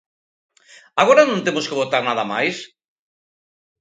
[1.01, 2.55] ¿Agora non temos que votar nada máis?